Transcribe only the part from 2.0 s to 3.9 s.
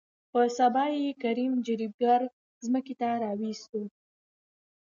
ګر ځمکې ته راوستو.